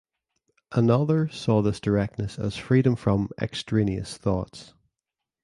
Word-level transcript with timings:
Another 0.71 1.27
saw 1.29 1.61
this 1.61 1.79
directness 1.79 2.39
as 2.39 2.57
freedom 2.57 2.95
from 2.95 3.29
"extraneous 3.39 4.17
thoughts". 4.17 4.73